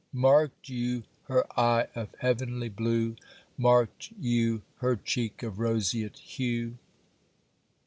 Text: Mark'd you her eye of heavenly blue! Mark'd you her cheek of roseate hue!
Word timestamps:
Mark'd 0.13 0.67
you 0.67 1.03
her 1.25 1.45
eye 1.55 1.85
of 1.93 2.09
heavenly 2.21 2.69
blue! 2.69 3.15
Mark'd 3.55 4.09
you 4.19 4.63
her 4.77 4.95
cheek 4.95 5.43
of 5.43 5.59
roseate 5.59 6.17
hue! 6.17 6.79